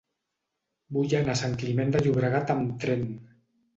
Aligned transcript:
Vull 0.95 1.13
anar 1.19 1.35
a 1.35 1.39
Sant 1.41 1.53
Climent 1.65 1.93
de 1.97 2.03
Llobregat 2.07 2.55
amb 2.55 2.73
tren. 2.87 3.05